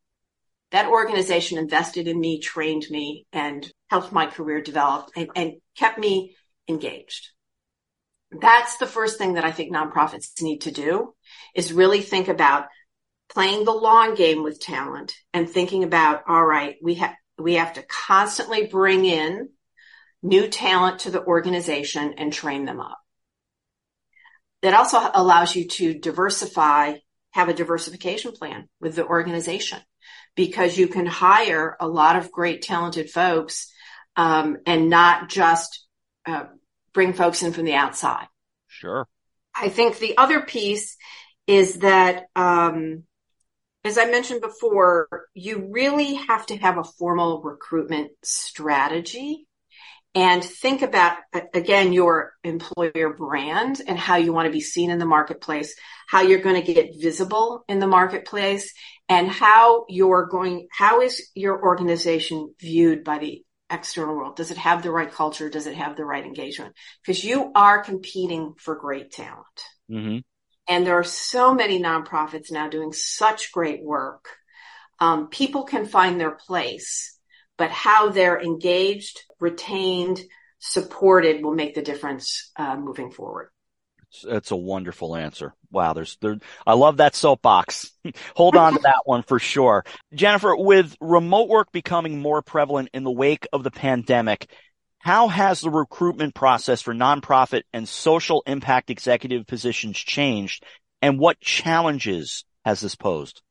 That 0.73 0.89
organization 0.89 1.59
invested 1.59 2.09
in 2.09 2.19
me, 2.19 2.41
trained 2.41 2.87
me, 2.89 3.27
and 3.31 3.71
helped 3.91 4.11
my 4.11 4.27
career 4.27 4.63
develop 4.63 5.11
and, 5.15 5.29
and 5.37 5.53
kept 5.77 5.99
me 5.99 6.35
engaged. 6.67 7.29
That's 8.31 8.79
the 8.79 8.87
first 8.87 9.19
thing 9.19 9.35
that 9.35 9.45
I 9.45 9.53
think 9.53 9.71
nonprofits 9.71 10.41
need 10.41 10.63
to 10.63 10.71
do 10.71 11.15
is 11.55 11.75
really 11.75 12.01
think 12.01 12.29
about 12.29 12.69
playing 13.31 13.65
the 13.67 13.73
long 13.73 14.15
game 14.15 14.43
with 14.43 14.61
talent 14.61 15.13
and 15.35 15.49
thinking 15.49 15.85
about, 15.85 16.23
all 16.27 16.45
right, 16.45 16.77
we 16.83 16.95
have, 16.95 17.15
we 17.37 17.55
have 17.55 17.75
to 17.75 17.83
constantly 17.83 18.67
bring 18.67 19.05
in 19.05 19.51
new 20.23 20.49
talent 20.49 21.01
to 21.01 21.11
the 21.11 21.23
organization 21.23 22.15
and 22.17 22.33
train 22.33 22.65
them 22.65 22.81
up. 22.81 22.99
That 24.63 24.73
also 24.73 24.99
allows 25.13 25.55
you 25.55 25.69
to 25.69 25.99
diversify, 25.99 26.95
have 27.33 27.51
a 27.51 27.55
diversification 27.55 28.33
plan 28.33 28.71
with 28.81 28.97
the 28.97 29.05
organization 29.05 29.81
because 30.35 30.79
you 30.79 30.89
can 30.89 31.07
hire 31.07 31.77
a 31.81 31.89
lot 31.89 32.17
of 32.17 32.33
great 32.33 32.63
talented 32.63 33.11
folks 33.11 33.71
um, 34.17 34.59
and 34.67 34.89
not 34.89 35.29
just 35.29 35.87
uh, 36.27 36.45
bring 36.93 37.13
folks 37.13 37.43
in 37.43 37.53
from 37.53 37.65
the 37.65 37.75
outside. 37.75 38.27
Sure. 38.69 39.07
I 39.55 39.69
think 39.69 39.99
the 39.99 40.17
other 40.17 40.41
piece 40.41 40.97
is 41.47 41.81
that, 41.81 42.25
um, 42.35 43.05
as 43.85 43.99
I 43.99 44.07
mentioned 44.07 44.41
before, 44.41 45.09
you 45.35 45.69
really 45.71 46.15
have 46.15 46.47
to 46.47 46.57
have 46.57 46.79
a 46.79 46.85
formal 46.85 47.43
recruitment 47.43 48.13
strategy 48.23 49.47
and 50.15 50.45
think 50.45 50.83
about 50.83 51.17
again 51.55 51.93
your 51.93 52.35
employer 52.45 53.15
brand 53.17 53.81
and 53.87 53.99
how 53.99 54.17
you 54.17 54.33
want 54.33 54.47
to 54.47 54.53
be 54.53 54.61
seen 54.61 54.91
in 54.91 54.99
the 54.99 55.07
marketplace, 55.07 55.75
how 56.07 56.21
you're 56.21 56.41
going 56.41 56.63
to 56.63 56.73
get 56.73 57.01
visible 57.01 57.65
in 57.67 57.79
the 57.79 57.87
marketplace 57.87 58.73
and 59.13 59.29
how 59.29 59.85
you're 59.89 60.27
going, 60.27 60.69
how 60.71 61.03
is 61.03 61.31
your 61.35 61.63
organization 61.63 62.55
viewed 62.59 63.05
by 63.05 63.19
the 63.19 63.45
external 63.69 64.17
world? 64.17 64.37
Does 64.37 64.51
it 64.51 64.57
have 64.57 64.83
the 64.83 64.91
right 64.91 65.11
culture? 65.11 65.51
Does 65.51 65.67
it 65.67 65.75
have 65.75 65.97
the 65.97 66.05
right 66.05 66.25
engagement? 66.25 66.75
Because 67.05 67.23
you 67.23 67.53
are 67.55 67.85
competing 67.85 68.55
for 68.57 68.75
great 68.75 69.13
talent. 69.13 69.59
Mm-hmm. 69.91 70.19
And 70.67 70.87
there 70.87 70.99
are 70.99 71.05
so 71.05 71.55
many 71.55 71.79
nonprofits 71.79 72.51
now 72.51 72.69
doing 72.69 72.93
such 72.93 73.53
great 73.53 73.85
work. 73.85 74.29
Um, 74.99 75.29
people 75.29 75.65
can 75.65 75.85
find 75.85 76.19
their 76.19 76.31
place, 76.31 77.19
but 77.59 77.71
how 77.71 78.09
they're 78.09 78.41
engaged, 78.41 79.21
retained, 79.41 80.23
supported 80.59 81.45
will 81.45 81.55
make 81.55 81.75
the 81.75 81.83
difference 81.83 82.51
uh, 82.57 82.77
moving 82.77 83.11
forward. 83.11 83.51
It's 84.25 84.51
a 84.51 84.57
wonderful 84.57 85.17
answer. 85.17 85.55
Wow, 85.71 85.93
there's 85.93 86.17
there. 86.21 86.39
I 86.67 86.75
love 86.75 86.99
that 86.99 87.15
soapbox. 87.15 87.91
Hold 88.37 88.57
on 88.57 88.75
to 88.75 88.81
that 88.81 89.03
one 89.05 89.23
for 89.23 89.39
sure, 89.39 89.85
Jennifer. 90.15 90.55
With 90.57 90.97
remote 91.01 91.49
work 91.49 91.73
becoming 91.73 92.21
more 92.21 92.43
prevalent 92.43 92.91
in 92.93 93.05
the 93.05 93.11
wake 93.11 93.47
of 93.53 93.63
the 93.63 93.71
pandemic, 93.71 94.51
how 94.99 95.29
has 95.29 95.61
the 95.61 95.71
recruitment 95.71 96.35
process 96.35 96.83
for 96.83 96.95
nonprofit 96.95 97.63
and 97.73 97.89
social 97.89 98.43
impact 98.47 98.91
executive 98.91 99.47
positions 99.47 99.99
changed, 99.99 100.65
and 101.01 101.19
what 101.19 101.41
challenges 101.41 102.45
has 102.65 102.81
this 102.81 102.95
posed? 102.95 103.43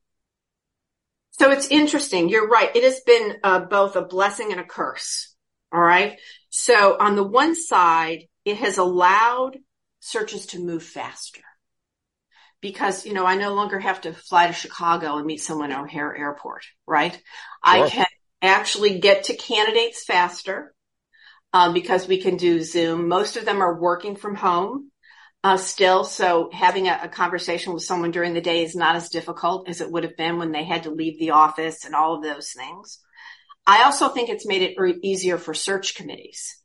So 1.31 1.51
it's 1.51 1.67
interesting. 1.67 2.29
You're 2.29 2.47
right. 2.47 2.75
It 2.75 2.83
has 2.83 2.99
been 3.01 3.37
uh, 3.43 3.61
both 3.61 3.95
a 3.95 4.01
blessing 4.01 4.51
and 4.51 4.59
a 4.61 4.65
curse. 4.65 5.33
All 5.73 5.81
right. 5.81 6.19
So 6.49 6.97
on 6.99 7.15
the 7.15 7.23
one 7.23 7.55
side, 7.55 8.27
it 8.45 8.57
has 8.57 8.77
allowed 8.77 9.57
searches 10.01 10.47
to 10.47 10.59
move 10.59 10.83
faster. 10.83 11.41
Because, 12.59 13.05
you 13.05 13.13
know, 13.13 13.25
I 13.25 13.35
no 13.35 13.53
longer 13.53 13.79
have 13.79 14.01
to 14.01 14.13
fly 14.13 14.47
to 14.47 14.53
Chicago 14.53 15.17
and 15.17 15.25
meet 15.25 15.41
someone 15.41 15.71
at 15.71 15.79
O'Hare 15.79 16.15
Airport, 16.15 16.63
right? 16.85 17.13
Sure. 17.13 17.21
I 17.63 17.89
can 17.89 18.05
actually 18.41 18.99
get 18.99 19.25
to 19.25 19.35
candidates 19.35 20.03
faster 20.03 20.73
um, 21.53 21.73
because 21.73 22.07
we 22.07 22.21
can 22.21 22.37
do 22.37 22.61
Zoom. 22.61 23.07
Most 23.07 23.37
of 23.37 23.45
them 23.45 23.61
are 23.61 23.79
working 23.79 24.15
from 24.15 24.35
home 24.35 24.91
uh, 25.43 25.57
still, 25.57 26.03
so 26.03 26.49
having 26.53 26.87
a, 26.87 26.99
a, 27.03 27.09
conversation 27.09 27.73
with 27.73 27.81
someone 27.81 28.11
during 28.11 28.35
the 28.35 28.41
day 28.41 28.63
is 28.63 28.75
not 28.75 28.95
as 28.95 29.09
difficult 29.09 29.67
as 29.67 29.81
it 29.81 29.91
would 29.91 30.03
have 30.03 30.15
been 30.15 30.37
when 30.37 30.51
they 30.51 30.63
had 30.63 30.83
to 30.83 30.91
leave 30.91 31.17
the 31.17 31.31
office 31.31 31.83
and 31.83 31.95
all 31.95 32.13
of 32.13 32.21
those 32.21 32.51
things. 32.51 32.99
I 33.65 33.83
also 33.83 34.09
think 34.09 34.29
it's 34.29 34.45
made 34.45 34.61
it 34.61 34.77
easier 35.01 35.39
for 35.39 35.55
search 35.55 35.95
committees 35.95 36.60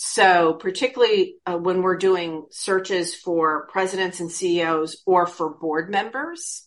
so 0.00 0.54
particularly 0.54 1.38
uh, 1.44 1.56
when 1.56 1.82
we're 1.82 1.96
doing 1.96 2.46
searches 2.52 3.16
for 3.16 3.66
presidents 3.66 4.20
and 4.20 4.30
CEOs 4.30 5.02
or 5.06 5.26
for 5.26 5.52
board 5.52 5.90
members, 5.90 6.64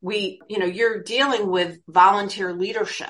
we, 0.00 0.40
you 0.48 0.60
know, 0.60 0.66
you're 0.66 1.02
dealing 1.02 1.50
with 1.50 1.80
volunteer 1.88 2.52
leadership 2.52 3.08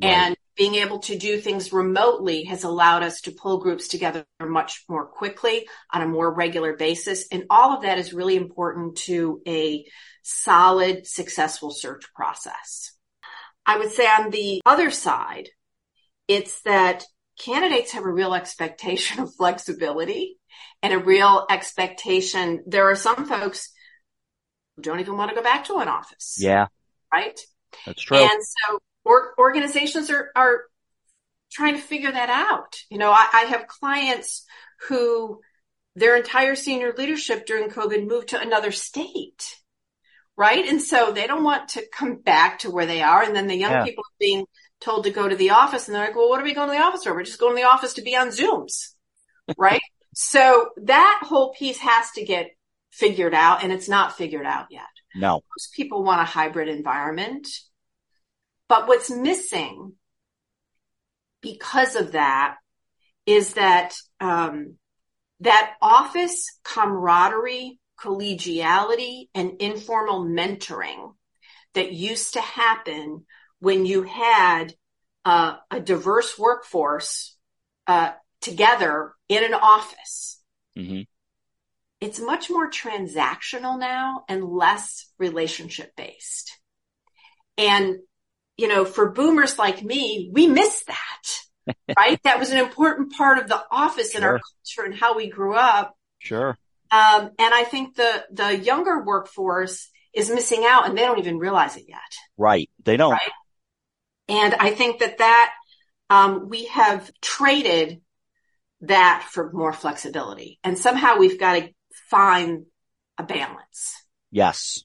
right. 0.00 0.08
and 0.08 0.36
being 0.56 0.76
able 0.76 1.00
to 1.00 1.18
do 1.18 1.40
things 1.40 1.72
remotely 1.72 2.44
has 2.44 2.62
allowed 2.62 3.02
us 3.02 3.22
to 3.22 3.32
pull 3.32 3.58
groups 3.58 3.88
together 3.88 4.24
much 4.40 4.84
more 4.88 5.04
quickly 5.04 5.66
on 5.92 6.02
a 6.02 6.08
more 6.08 6.32
regular 6.32 6.76
basis. 6.76 7.26
And 7.32 7.46
all 7.50 7.76
of 7.76 7.82
that 7.82 7.98
is 7.98 8.14
really 8.14 8.36
important 8.36 8.98
to 8.98 9.42
a 9.48 9.84
solid, 10.22 11.08
successful 11.08 11.72
search 11.72 12.04
process. 12.14 12.92
I 13.66 13.78
would 13.78 13.90
say 13.90 14.06
on 14.06 14.30
the 14.30 14.60
other 14.64 14.92
side, 14.92 15.48
it's 16.28 16.62
that 16.62 17.04
candidates 17.38 17.92
have 17.92 18.04
a 18.04 18.10
real 18.10 18.34
expectation 18.34 19.20
of 19.22 19.34
flexibility 19.34 20.38
and 20.82 20.92
a 20.92 20.98
real 20.98 21.46
expectation. 21.50 22.62
There 22.66 22.90
are 22.90 22.96
some 22.96 23.26
folks 23.26 23.70
who 24.76 24.82
don't 24.82 25.00
even 25.00 25.16
want 25.16 25.30
to 25.30 25.36
go 25.36 25.42
back 25.42 25.66
to 25.66 25.76
an 25.76 25.88
office. 25.88 26.36
Yeah. 26.38 26.66
Right. 27.12 27.38
That's 27.84 28.02
true. 28.02 28.18
And 28.18 28.42
so 28.42 28.78
or, 29.04 29.34
organizations 29.38 30.10
are, 30.10 30.30
are 30.34 30.62
trying 31.52 31.74
to 31.74 31.80
figure 31.80 32.10
that 32.10 32.28
out. 32.28 32.76
You 32.90 32.98
know, 32.98 33.10
I, 33.10 33.28
I 33.32 33.40
have 33.42 33.68
clients 33.68 34.44
who 34.88 35.40
their 35.94 36.16
entire 36.16 36.54
senior 36.54 36.92
leadership 36.96 37.46
during 37.46 37.70
COVID 37.70 38.06
moved 38.06 38.28
to 38.28 38.40
another 38.40 38.72
state. 38.72 39.56
Right. 40.36 40.66
And 40.66 40.82
so 40.82 41.12
they 41.12 41.26
don't 41.26 41.44
want 41.44 41.70
to 41.70 41.84
come 41.92 42.16
back 42.16 42.60
to 42.60 42.70
where 42.70 42.86
they 42.86 43.02
are. 43.02 43.22
And 43.22 43.34
then 43.34 43.46
the 43.46 43.56
young 43.56 43.72
yeah. 43.72 43.84
people 43.84 44.02
are 44.02 44.20
being 44.20 44.44
told 44.80 45.04
to 45.04 45.10
go 45.10 45.26
to 45.26 45.36
the 45.36 45.50
office 45.50 45.88
and 45.88 45.94
they're 45.94 46.06
like, 46.06 46.16
well, 46.16 46.28
what 46.28 46.40
are 46.40 46.44
we 46.44 46.54
going 46.54 46.68
to 46.68 46.74
the 46.74 46.82
office 46.82 47.04
for? 47.04 47.14
We're 47.14 47.22
just 47.22 47.40
going 47.40 47.56
to 47.56 47.62
the 47.62 47.68
office 47.68 47.94
to 47.94 48.02
be 48.02 48.16
on 48.16 48.28
Zooms. 48.28 48.92
Right. 49.56 49.80
so 50.12 50.70
that 50.82 51.20
whole 51.22 51.54
piece 51.54 51.78
has 51.78 52.10
to 52.16 52.24
get 52.24 52.50
figured 52.90 53.32
out 53.32 53.62
and 53.62 53.72
it's 53.72 53.88
not 53.88 54.16
figured 54.16 54.44
out 54.44 54.66
yet. 54.70 54.82
No. 55.14 55.34
Most 55.34 55.72
people 55.74 56.02
want 56.02 56.20
a 56.20 56.24
hybrid 56.24 56.68
environment. 56.68 57.46
But 58.68 58.88
what's 58.88 59.08
missing 59.08 59.92
because 61.42 61.94
of 61.94 62.12
that 62.12 62.56
is 63.24 63.54
that, 63.54 63.94
um, 64.18 64.78
that 65.40 65.74
office 65.80 66.58
camaraderie, 66.64 67.78
collegiality 68.06 69.28
and 69.34 69.60
informal 69.60 70.24
mentoring 70.24 71.14
that 71.74 71.92
used 71.92 72.34
to 72.34 72.40
happen 72.40 73.26
when 73.58 73.84
you 73.84 74.02
had 74.02 74.74
uh, 75.24 75.56
a 75.70 75.80
diverse 75.80 76.38
workforce 76.38 77.36
uh, 77.86 78.12
together 78.40 79.12
in 79.28 79.44
an 79.44 79.54
office. 79.54 80.40
Mm-hmm. 80.78 81.02
It's 82.00 82.20
much 82.20 82.48
more 82.50 82.70
transactional 82.70 83.78
now 83.78 84.24
and 84.28 84.44
less 84.44 85.06
relationship 85.18 85.96
based. 85.96 86.58
And, 87.58 87.96
you 88.56 88.68
know, 88.68 88.84
for 88.84 89.10
boomers 89.10 89.58
like 89.58 89.82
me, 89.82 90.30
we 90.32 90.46
miss 90.46 90.84
that, 90.84 91.74
right? 91.98 92.20
That 92.22 92.38
was 92.38 92.50
an 92.50 92.58
important 92.58 93.14
part 93.14 93.38
of 93.38 93.48
the 93.48 93.60
office 93.70 94.12
sure. 94.12 94.18
and 94.18 94.24
our 94.24 94.38
culture 94.38 94.86
and 94.86 94.94
how 94.94 95.16
we 95.16 95.28
grew 95.28 95.56
up. 95.56 95.96
Sure. 96.18 96.56
Um, 96.90 97.30
and 97.38 97.54
I 97.54 97.64
think 97.64 97.96
the, 97.96 98.24
the 98.30 98.56
younger 98.56 99.02
workforce 99.02 99.88
is 100.14 100.30
missing 100.30 100.64
out 100.64 100.86
and 100.86 100.96
they 100.96 101.02
don't 101.02 101.18
even 101.18 101.38
realize 101.38 101.76
it 101.76 101.84
yet. 101.88 101.98
Right. 102.36 102.70
They 102.84 102.96
don't. 102.96 103.12
Right? 103.12 103.32
And 104.28 104.54
I 104.54 104.70
think 104.70 105.00
that 105.00 105.18
that, 105.18 105.52
um, 106.08 106.48
we 106.48 106.66
have 106.66 107.10
traded 107.20 108.00
that 108.82 109.26
for 109.30 109.52
more 109.52 109.72
flexibility. 109.72 110.58
And 110.64 110.78
somehow 110.78 111.16
we've 111.16 111.38
got 111.38 111.60
to 111.60 111.70
find 112.10 112.66
a 113.18 113.22
balance. 113.22 113.94
Yes. 114.30 114.84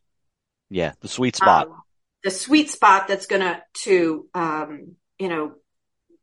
Yeah. 0.70 0.93
The 1.01 1.08
sweet 1.08 1.36
spot. 1.36 1.67
Um, 1.67 1.81
the 2.24 2.31
sweet 2.31 2.70
spot 2.70 3.08
that's 3.08 3.25
going 3.25 3.41
to, 3.41 3.62
to, 3.84 4.27
um, 4.34 4.96
you 5.17 5.27
know, 5.27 5.53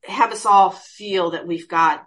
have 0.05 0.33
us 0.33 0.47
all 0.47 0.71
feel 0.71 1.33
that 1.33 1.47
we've 1.47 1.69
got 1.69 2.05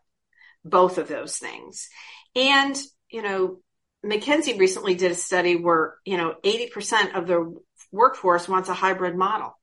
both 0.63 0.97
of 0.97 1.07
those 1.07 1.37
things. 1.37 1.89
And, 2.35 2.77
you 3.11 3.21
know, 3.21 3.59
McKinsey 4.05 4.57
recently 4.57 4.95
did 4.95 5.11
a 5.11 5.15
study 5.15 5.55
where, 5.55 5.95
you 6.05 6.17
know, 6.17 6.35
80% 6.43 7.15
of 7.15 7.27
the 7.27 7.55
workforce 7.91 8.47
wants 8.47 8.69
a 8.69 8.73
hybrid 8.73 9.15
model. 9.15 9.57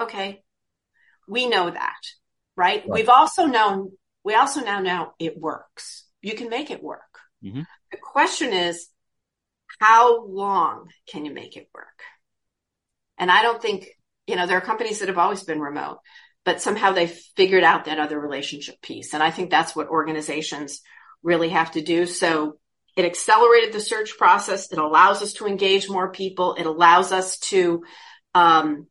Okay. 0.00 0.42
We 1.28 1.48
know 1.48 1.70
that, 1.70 2.00
right? 2.56 2.82
right? 2.82 2.88
We've 2.88 3.08
also 3.08 3.46
known, 3.46 3.92
we 4.24 4.34
also 4.34 4.62
now 4.62 4.80
know 4.80 5.12
it 5.18 5.38
works. 5.38 6.06
You 6.22 6.34
can 6.34 6.48
make 6.48 6.70
it 6.70 6.82
work. 6.82 7.02
Mm-hmm. 7.44 7.62
The 7.90 7.98
question 7.98 8.52
is, 8.52 8.88
how 9.78 10.26
long 10.26 10.88
can 11.08 11.24
you 11.24 11.32
make 11.32 11.56
it 11.56 11.68
work? 11.74 12.02
And 13.18 13.30
I 13.30 13.42
don't 13.42 13.60
think, 13.60 13.88
you 14.26 14.36
know, 14.36 14.46
there 14.46 14.58
are 14.58 14.62
companies 14.62 15.00
that 15.00 15.08
have 15.08 15.18
always 15.18 15.42
been 15.42 15.60
remote, 15.60 15.98
but 16.44 16.60
somehow 16.62 16.92
they 16.92 17.06
figured 17.06 17.64
out 17.64 17.84
that 17.84 17.98
other 17.98 18.18
relationship 18.18 18.80
piece. 18.80 19.12
And 19.14 19.22
I 19.22 19.30
think 19.30 19.50
that's 19.50 19.76
what 19.76 19.88
organizations 19.88 20.80
really 21.22 21.50
have 21.50 21.72
to 21.72 21.82
do. 21.82 22.06
So 22.06 22.58
it 22.96 23.04
accelerated 23.04 23.72
the 23.72 23.80
search 23.80 24.16
process. 24.18 24.72
It 24.72 24.78
allows 24.78 25.22
us 25.22 25.34
to 25.34 25.46
engage 25.46 25.88
more 25.88 26.10
people. 26.10 26.54
It 26.54 26.66
allows 26.66 27.12
us 27.12 27.38
to 27.38 27.84
um, 28.34 28.86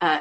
uh, 0.00 0.20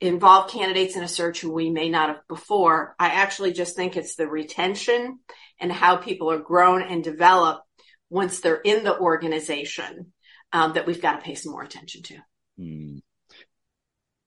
involve 0.00 0.50
candidates 0.50 0.96
in 0.96 1.02
a 1.02 1.08
search 1.08 1.40
who 1.40 1.52
we 1.52 1.70
may 1.70 1.88
not 1.88 2.08
have 2.08 2.28
before. 2.28 2.94
I 2.98 3.08
actually 3.08 3.52
just 3.52 3.76
think 3.76 3.96
it's 3.96 4.14
the 4.14 4.28
retention 4.28 5.18
and 5.60 5.72
how 5.72 5.96
people 5.96 6.30
are 6.30 6.38
grown 6.38 6.82
and 6.82 7.02
develop 7.02 7.62
once 8.10 8.40
they're 8.40 8.56
in 8.56 8.84
the 8.84 8.98
organization 8.98 10.12
um, 10.52 10.74
that 10.74 10.86
we've 10.86 11.02
got 11.02 11.16
to 11.16 11.24
pay 11.24 11.34
some 11.34 11.52
more 11.52 11.62
attention 11.62 12.02
to. 12.02 12.16
Hmm. 12.58 12.98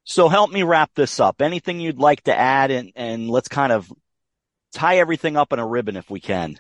So 0.04 0.30
help 0.30 0.52
me 0.52 0.64
wrap 0.64 0.92
this 0.94 1.20
up. 1.20 1.42
Anything 1.42 1.80
you'd 1.80 2.00
like 2.00 2.24
to 2.24 2.38
add 2.38 2.72
and, 2.72 2.92
and 2.96 3.30
let's 3.30 3.48
kind 3.48 3.72
of 3.72 3.92
tie 4.74 4.98
everything 4.98 5.38
up 5.38 5.54
in 5.54 5.60
a 5.60 5.68
ribbon 5.68 5.96
if 5.96 6.10
we 6.10 6.20
can. 6.20 6.60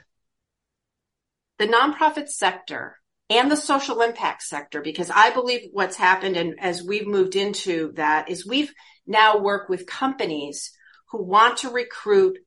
The 1.61 1.67
nonprofit 1.67 2.27
sector 2.27 2.97
and 3.29 3.51
the 3.51 3.55
social 3.55 4.01
impact 4.01 4.41
sector, 4.41 4.81
because 4.81 5.11
I 5.11 5.29
believe 5.29 5.69
what's 5.71 5.95
happened 5.95 6.35
and 6.35 6.55
as 6.59 6.81
we've 6.81 7.05
moved 7.05 7.35
into 7.35 7.91
that 7.97 8.31
is 8.31 8.47
we've 8.47 8.73
now 9.05 9.37
worked 9.37 9.69
with 9.69 9.85
companies 9.85 10.71
who 11.11 11.21
want 11.21 11.57
to 11.57 11.69
recruit 11.69 12.39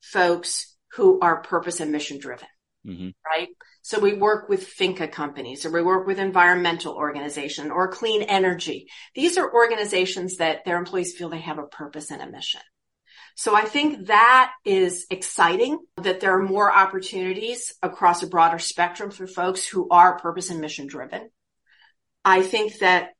folks 0.00 0.74
who 0.92 1.20
are 1.20 1.42
purpose 1.42 1.80
and 1.80 1.92
mission 1.92 2.18
driven, 2.18 2.48
mm-hmm. 2.86 3.10
right? 3.26 3.48
So 3.82 3.98
we 3.98 4.14
work 4.14 4.48
with 4.48 4.66
Finca 4.66 5.06
companies 5.06 5.66
or 5.66 5.70
we 5.70 5.82
work 5.82 6.06
with 6.06 6.18
environmental 6.18 6.94
organization 6.94 7.70
or 7.70 7.88
clean 7.88 8.22
energy. 8.22 8.86
These 9.14 9.36
are 9.36 9.52
organizations 9.52 10.38
that 10.38 10.64
their 10.64 10.78
employees 10.78 11.14
feel 11.14 11.28
they 11.28 11.40
have 11.40 11.58
a 11.58 11.66
purpose 11.66 12.10
and 12.10 12.22
a 12.22 12.30
mission. 12.30 12.62
So 13.34 13.54
I 13.54 13.64
think 13.64 14.06
that 14.06 14.52
is 14.64 15.06
exciting 15.10 15.78
that 15.96 16.20
there 16.20 16.38
are 16.38 16.42
more 16.42 16.72
opportunities 16.72 17.74
across 17.82 18.22
a 18.22 18.26
broader 18.26 18.58
spectrum 18.58 19.10
for 19.10 19.26
folks 19.26 19.66
who 19.66 19.88
are 19.88 20.18
purpose 20.18 20.50
and 20.50 20.60
mission 20.60 20.86
driven. 20.86 21.30
I 22.24 22.42
think 22.42 22.78
that 22.78 23.10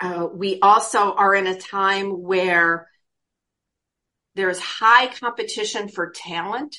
uh, 0.00 0.28
we 0.32 0.60
also 0.60 1.12
are 1.12 1.34
in 1.34 1.46
a 1.46 1.58
time 1.58 2.10
where 2.10 2.88
there's 4.34 4.60
high 4.60 5.08
competition 5.08 5.88
for 5.88 6.10
talent 6.10 6.76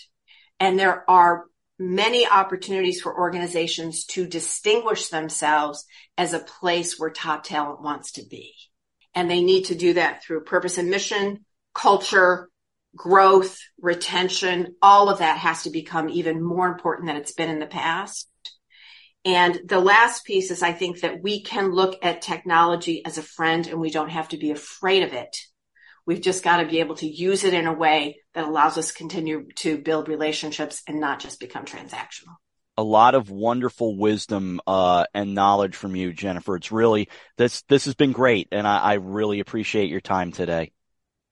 and 0.59 0.79
there 0.79 1.09
are 1.09 1.45
many 1.77 2.27
opportunities 2.27 3.01
for 3.01 3.17
organizations 3.17 4.05
to 4.05 4.27
distinguish 4.27 5.07
themselves 5.07 5.85
as 6.17 6.33
a 6.33 6.39
place 6.39 6.99
where 6.99 7.09
top 7.09 7.43
talent 7.43 7.81
wants 7.81 8.13
to 8.13 8.23
be. 8.29 8.53
And 9.15 9.29
they 9.29 9.41
need 9.41 9.65
to 9.65 9.75
do 9.75 9.93
that 9.93 10.23
through 10.23 10.43
purpose 10.43 10.77
and 10.77 10.89
mission, 10.89 11.45
culture, 11.73 12.49
growth, 12.95 13.57
retention. 13.79 14.75
All 14.81 15.09
of 15.09 15.19
that 15.19 15.37
has 15.37 15.63
to 15.63 15.69
become 15.69 16.09
even 16.09 16.43
more 16.43 16.67
important 16.67 17.07
than 17.07 17.17
it's 17.17 17.33
been 17.33 17.49
in 17.49 17.59
the 17.59 17.67
past. 17.67 18.29
And 19.25 19.59
the 19.65 19.79
last 19.79 20.25
piece 20.25 20.49
is 20.49 20.63
I 20.63 20.71
think 20.71 21.01
that 21.01 21.21
we 21.21 21.43
can 21.43 21.71
look 21.71 21.99
at 22.01 22.21
technology 22.21 23.05
as 23.05 23.17
a 23.17 23.23
friend 23.23 23.67
and 23.67 23.79
we 23.79 23.91
don't 23.91 24.09
have 24.09 24.29
to 24.29 24.37
be 24.37 24.51
afraid 24.51 25.03
of 25.03 25.13
it 25.13 25.35
We've 26.09 26.19
just 26.19 26.43
got 26.43 26.57
to 26.57 26.65
be 26.65 26.79
able 26.79 26.95
to 26.95 27.07
use 27.07 27.43
it 27.43 27.53
in 27.53 27.67
a 27.67 27.73
way 27.73 28.17
that 28.33 28.45
allows 28.45 28.79
us 28.79 28.87
to 28.87 28.93
continue 28.95 29.47
to 29.57 29.77
build 29.77 30.07
relationships 30.07 30.81
and 30.87 30.99
not 30.99 31.19
just 31.19 31.39
become 31.39 31.65
transactional. 31.65 32.33
A 32.77 32.83
lot 32.83 33.13
of 33.13 33.29
wonderful 33.29 33.95
wisdom 33.95 34.59
uh, 34.65 35.05
and 35.13 35.35
knowledge 35.35 35.75
from 35.75 35.95
you, 35.95 36.11
Jennifer. 36.11 36.55
It's 36.55 36.71
really 36.71 37.09
this 37.37 37.61
this 37.69 37.85
has 37.85 37.93
been 37.93 38.11
great, 38.11 38.47
and 38.51 38.67
I, 38.67 38.79
I 38.79 38.93
really 38.93 39.39
appreciate 39.39 39.91
your 39.91 40.01
time 40.01 40.31
today. 40.31 40.71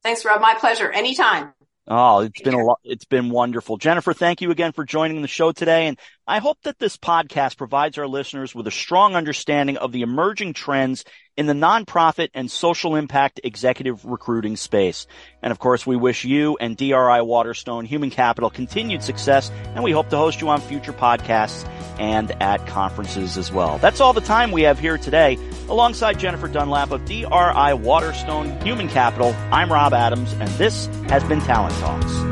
Thanks, 0.08 0.24
Rob. 0.24 0.39
My 0.39 0.54
pleasure. 0.54 0.89
Anytime. 0.89 1.52
Oh, 1.86 2.22
it's 2.22 2.39
been 2.39 2.54
a 2.54 2.63
lot. 2.63 2.80
It's 2.86 3.04
been 3.04 3.30
wonderful. 3.30 3.76
Jennifer, 3.76 4.13
thank 4.13 4.39
you 4.39 4.52
again 4.52 4.72
for 4.72 4.86
joining 4.86 5.22
the 5.22 5.28
show 5.28 5.52
today. 5.52 5.88
And 5.88 6.00
I 6.30 6.40
hope 6.40 6.62
that 6.63 6.78
this 6.78 6.98
podcast 6.98 7.56
provides 7.56 7.98
our 7.98 8.06
listeners 8.06 8.54
with 8.54 8.68
a 8.68 8.72
strong 8.72 9.16
understanding 9.16 9.78
of 9.78 9.94
the 9.94 10.02
emerging 10.02 10.56
trends 10.56 11.06
in 11.38 11.46
the 11.46 11.54
nonprofit 11.54 12.32
and 12.34 12.52
social 12.52 12.98
impact 12.98 13.40
executive 13.46 14.04
recruiting 14.04 14.58
space. 14.58 15.08
And 15.42 15.52
of 15.52 15.60
course, 15.60 15.88
we 15.88 15.96
wish 15.96 16.26
you 16.26 16.58
and 16.60 16.76
DRI 16.76 17.22
Waterstone 17.22 17.86
Human 17.86 18.10
Capital 18.10 18.50
continued 18.50 19.04
success. 19.04 19.50
And 19.74 19.86
we 19.86 19.92
hope 19.94 20.10
to 20.10 20.18
host 20.18 20.42
you 20.42 20.50
on 20.50 20.60
future 20.60 20.92
podcasts 20.92 21.66
and 21.98 22.30
at 22.44 22.68
conferences 22.68 23.38
as 23.38 23.50
well. 23.50 23.78
That's 23.78 24.02
all 24.02 24.12
the 24.12 24.20
time 24.20 24.52
we 24.52 24.63
have 24.63 24.80
here 24.80 24.98
today. 24.98 25.38
Alongside 25.70 26.20
Jennifer 26.20 26.50
Dunlap 26.50 26.92
of 26.92 27.06
DRI 27.06 27.74
Waterstone 27.74 28.60
Human 28.66 28.90
Capital, 28.90 29.34
I'm 29.50 29.72
Rob 29.72 29.94
Adams, 29.94 30.34
and 30.34 30.50
this 30.58 30.88
has 31.08 31.24
been 31.24 31.40
Talent 31.40 31.74
Talks. 31.76 32.27